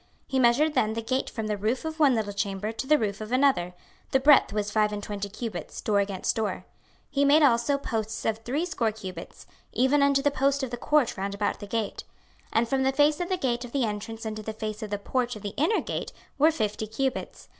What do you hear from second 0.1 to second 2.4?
He measured then the gate from the roof of one little